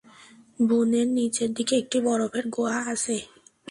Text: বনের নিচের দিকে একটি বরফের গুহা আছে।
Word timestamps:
বনের 0.59 1.07
নিচের 1.17 1.49
দিকে 1.53 1.73
একটি 1.77 1.97
বরফের 2.05 2.45
গুহা 2.47 2.79
আছে। 2.93 3.15